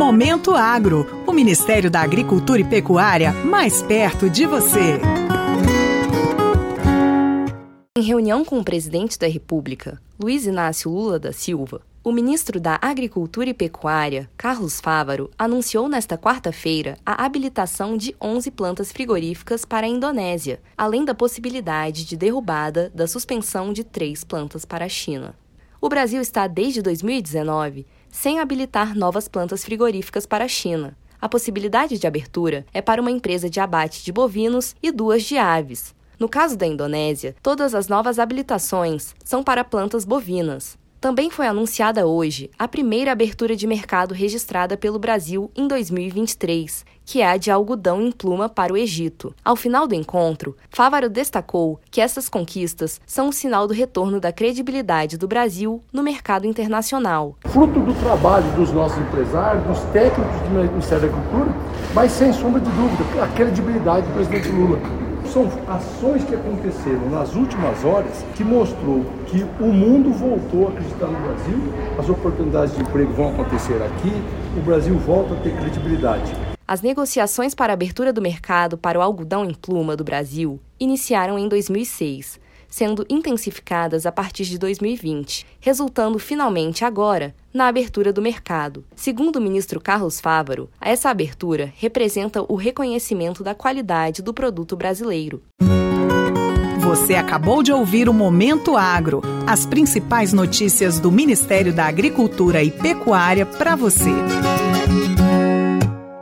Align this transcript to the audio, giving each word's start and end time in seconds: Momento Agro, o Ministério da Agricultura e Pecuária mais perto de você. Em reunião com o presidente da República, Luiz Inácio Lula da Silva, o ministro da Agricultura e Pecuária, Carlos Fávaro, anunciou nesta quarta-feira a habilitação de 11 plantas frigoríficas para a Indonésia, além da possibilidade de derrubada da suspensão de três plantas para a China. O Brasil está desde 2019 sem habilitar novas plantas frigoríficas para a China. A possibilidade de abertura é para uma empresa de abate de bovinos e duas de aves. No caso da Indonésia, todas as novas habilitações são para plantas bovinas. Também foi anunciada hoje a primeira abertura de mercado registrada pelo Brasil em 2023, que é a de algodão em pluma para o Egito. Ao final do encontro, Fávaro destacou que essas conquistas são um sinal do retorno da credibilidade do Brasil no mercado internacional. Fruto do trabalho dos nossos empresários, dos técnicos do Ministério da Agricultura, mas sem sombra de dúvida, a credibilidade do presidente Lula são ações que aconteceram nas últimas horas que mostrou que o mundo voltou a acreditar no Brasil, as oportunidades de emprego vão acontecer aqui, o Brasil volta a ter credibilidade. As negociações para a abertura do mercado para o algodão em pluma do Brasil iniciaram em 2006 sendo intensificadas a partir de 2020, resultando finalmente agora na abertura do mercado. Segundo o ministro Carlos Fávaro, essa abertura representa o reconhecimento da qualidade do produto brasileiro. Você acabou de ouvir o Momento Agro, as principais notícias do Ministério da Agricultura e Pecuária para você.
Momento 0.00 0.54
Agro, 0.54 1.24
o 1.26 1.30
Ministério 1.30 1.90
da 1.90 2.00
Agricultura 2.00 2.58
e 2.58 2.64
Pecuária 2.64 3.34
mais 3.44 3.82
perto 3.82 4.30
de 4.30 4.46
você. 4.46 4.98
Em 7.94 8.00
reunião 8.00 8.42
com 8.42 8.58
o 8.58 8.64
presidente 8.64 9.18
da 9.18 9.28
República, 9.28 10.00
Luiz 10.18 10.46
Inácio 10.46 10.90
Lula 10.90 11.18
da 11.18 11.34
Silva, 11.34 11.82
o 12.02 12.12
ministro 12.12 12.58
da 12.58 12.78
Agricultura 12.80 13.50
e 13.50 13.54
Pecuária, 13.54 14.30
Carlos 14.38 14.80
Fávaro, 14.80 15.30
anunciou 15.38 15.86
nesta 15.86 16.16
quarta-feira 16.16 16.96
a 17.04 17.22
habilitação 17.22 17.94
de 17.94 18.16
11 18.18 18.50
plantas 18.52 18.90
frigoríficas 18.90 19.66
para 19.66 19.86
a 19.86 19.90
Indonésia, 19.90 20.62
além 20.78 21.04
da 21.04 21.14
possibilidade 21.14 22.06
de 22.06 22.16
derrubada 22.16 22.90
da 22.94 23.06
suspensão 23.06 23.70
de 23.70 23.84
três 23.84 24.24
plantas 24.24 24.64
para 24.64 24.86
a 24.86 24.88
China. 24.88 25.34
O 25.78 25.88
Brasil 25.88 26.20
está 26.20 26.46
desde 26.46 26.80
2019 26.82 27.86
sem 28.10 28.38
habilitar 28.38 28.96
novas 28.96 29.28
plantas 29.28 29.64
frigoríficas 29.64 30.26
para 30.26 30.44
a 30.44 30.48
China. 30.48 30.96
A 31.20 31.28
possibilidade 31.28 31.98
de 31.98 32.06
abertura 32.06 32.64
é 32.72 32.80
para 32.80 33.00
uma 33.00 33.10
empresa 33.10 33.48
de 33.50 33.60
abate 33.60 34.04
de 34.04 34.12
bovinos 34.12 34.74
e 34.82 34.90
duas 34.90 35.22
de 35.22 35.36
aves. 35.36 35.94
No 36.18 36.28
caso 36.28 36.56
da 36.56 36.66
Indonésia, 36.66 37.34
todas 37.42 37.74
as 37.74 37.88
novas 37.88 38.18
habilitações 38.18 39.14
são 39.24 39.42
para 39.42 39.64
plantas 39.64 40.04
bovinas. 40.04 40.78
Também 41.00 41.30
foi 41.30 41.46
anunciada 41.46 42.06
hoje 42.06 42.50
a 42.58 42.68
primeira 42.68 43.10
abertura 43.10 43.56
de 43.56 43.66
mercado 43.66 44.12
registrada 44.12 44.76
pelo 44.76 44.98
Brasil 44.98 45.50
em 45.56 45.66
2023, 45.66 46.84
que 47.06 47.22
é 47.22 47.26
a 47.26 47.38
de 47.38 47.50
algodão 47.50 48.02
em 48.02 48.12
pluma 48.12 48.50
para 48.50 48.70
o 48.70 48.76
Egito. 48.76 49.34
Ao 49.42 49.56
final 49.56 49.86
do 49.86 49.94
encontro, 49.94 50.54
Fávaro 50.68 51.08
destacou 51.08 51.80
que 51.90 52.02
essas 52.02 52.28
conquistas 52.28 53.00
são 53.06 53.28
um 53.28 53.32
sinal 53.32 53.66
do 53.66 53.72
retorno 53.72 54.20
da 54.20 54.30
credibilidade 54.30 55.16
do 55.16 55.26
Brasil 55.26 55.82
no 55.90 56.02
mercado 56.02 56.46
internacional. 56.46 57.34
Fruto 57.46 57.80
do 57.80 57.94
trabalho 57.94 58.52
dos 58.52 58.70
nossos 58.70 58.98
empresários, 58.98 59.64
dos 59.64 59.80
técnicos 59.92 60.38
do 60.42 60.50
Ministério 60.50 61.08
da 61.08 61.16
Agricultura, 61.16 61.56
mas 61.94 62.12
sem 62.12 62.30
sombra 62.30 62.60
de 62.60 62.70
dúvida, 62.72 63.24
a 63.24 63.28
credibilidade 63.28 64.06
do 64.06 64.12
presidente 64.12 64.50
Lula 64.50 64.78
são 65.30 65.48
ações 65.68 66.24
que 66.24 66.34
aconteceram 66.34 67.08
nas 67.08 67.34
últimas 67.34 67.84
horas 67.84 68.24
que 68.34 68.42
mostrou 68.42 69.04
que 69.26 69.44
o 69.60 69.66
mundo 69.66 70.12
voltou 70.12 70.66
a 70.66 70.70
acreditar 70.70 71.06
no 71.06 71.20
Brasil, 71.20 71.58
as 71.98 72.08
oportunidades 72.08 72.74
de 72.74 72.82
emprego 72.82 73.12
vão 73.12 73.28
acontecer 73.30 73.80
aqui, 73.82 74.10
o 74.56 74.60
Brasil 74.60 74.98
volta 74.98 75.34
a 75.34 75.36
ter 75.38 75.56
credibilidade. 75.56 76.32
As 76.66 76.82
negociações 76.82 77.54
para 77.54 77.72
a 77.72 77.74
abertura 77.74 78.12
do 78.12 78.20
mercado 78.20 78.76
para 78.76 78.98
o 78.98 79.02
algodão 79.02 79.44
em 79.44 79.54
pluma 79.54 79.96
do 79.96 80.04
Brasil 80.04 80.60
iniciaram 80.78 81.38
em 81.38 81.48
2006 81.48 82.40
sendo 82.70 83.04
intensificadas 83.10 84.06
a 84.06 84.12
partir 84.12 84.44
de 84.44 84.56
2020, 84.56 85.44
resultando 85.60 86.18
finalmente 86.18 86.84
agora 86.84 87.34
na 87.52 87.66
abertura 87.66 88.12
do 88.12 88.22
mercado. 88.22 88.84
Segundo 88.94 89.36
o 89.36 89.40
ministro 89.40 89.80
Carlos 89.80 90.20
Fávaro, 90.20 90.70
essa 90.80 91.10
abertura 91.10 91.72
representa 91.76 92.42
o 92.48 92.54
reconhecimento 92.54 93.42
da 93.42 93.54
qualidade 93.54 94.22
do 94.22 94.32
produto 94.32 94.76
brasileiro. 94.76 95.42
Você 96.78 97.14
acabou 97.14 97.62
de 97.62 97.72
ouvir 97.72 98.08
o 98.08 98.12
Momento 98.12 98.76
Agro, 98.76 99.22
as 99.46 99.66
principais 99.66 100.32
notícias 100.32 100.98
do 100.98 101.12
Ministério 101.12 101.72
da 101.72 101.84
Agricultura 101.84 102.62
e 102.62 102.70
Pecuária 102.70 103.44
para 103.44 103.76
você. 103.76 104.10